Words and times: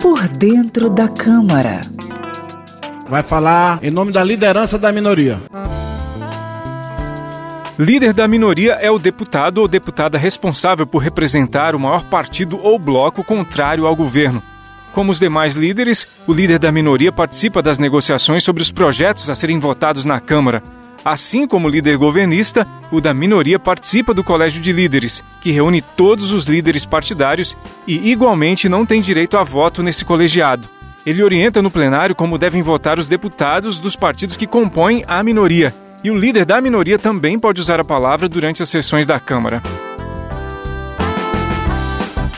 Por 0.00 0.28
dentro 0.28 0.90
da 0.90 1.08
Câmara. 1.08 1.80
Vai 3.08 3.22
falar 3.22 3.78
em 3.82 3.90
nome 3.90 4.12
da 4.12 4.24
liderança 4.24 4.78
da 4.78 4.90
minoria. 4.92 5.40
Líder 7.78 8.12
da 8.12 8.28
minoria 8.28 8.74
é 8.74 8.90
o 8.90 8.98
deputado 8.98 9.58
ou 9.58 9.68
deputada 9.68 10.18
responsável 10.18 10.86
por 10.86 10.98
representar 10.98 11.74
o 11.74 11.80
maior 11.80 12.04
partido 12.04 12.60
ou 12.62 12.78
bloco 12.78 13.24
contrário 13.24 13.86
ao 13.86 13.96
governo. 13.96 14.42
Como 14.92 15.10
os 15.10 15.18
demais 15.18 15.56
líderes, 15.56 16.06
o 16.26 16.32
líder 16.32 16.58
da 16.58 16.70
minoria 16.70 17.10
participa 17.10 17.62
das 17.62 17.78
negociações 17.78 18.44
sobre 18.44 18.62
os 18.62 18.70
projetos 18.70 19.30
a 19.30 19.34
serem 19.34 19.58
votados 19.58 20.04
na 20.04 20.20
Câmara. 20.20 20.62
Assim 21.04 21.46
como 21.46 21.66
o 21.66 21.70
líder 21.70 21.96
governista, 21.96 22.64
o 22.90 23.00
da 23.00 23.12
minoria 23.12 23.58
participa 23.58 24.14
do 24.14 24.22
Colégio 24.22 24.60
de 24.60 24.72
Líderes, 24.72 25.22
que 25.40 25.50
reúne 25.50 25.82
todos 25.82 26.30
os 26.30 26.44
líderes 26.44 26.86
partidários 26.86 27.56
e, 27.86 28.10
igualmente, 28.10 28.68
não 28.68 28.86
tem 28.86 29.00
direito 29.00 29.36
a 29.36 29.42
voto 29.42 29.82
nesse 29.82 30.04
colegiado. 30.04 30.68
Ele 31.04 31.22
orienta 31.22 31.60
no 31.60 31.70
plenário 31.70 32.14
como 32.14 32.38
devem 32.38 32.62
votar 32.62 32.98
os 32.98 33.08
deputados 33.08 33.80
dos 33.80 33.96
partidos 33.96 34.36
que 34.36 34.46
compõem 34.46 35.04
a 35.08 35.22
minoria 35.22 35.74
e 36.04 36.10
o 36.10 36.16
líder 36.16 36.44
da 36.44 36.60
minoria 36.60 36.98
também 36.98 37.38
pode 37.38 37.60
usar 37.60 37.80
a 37.80 37.84
palavra 37.84 38.28
durante 38.28 38.62
as 38.62 38.68
sessões 38.68 39.06
da 39.06 39.20
Câmara. 39.20 39.62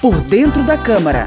Por 0.00 0.20
dentro 0.20 0.62
da 0.62 0.76
Câmara. 0.76 1.26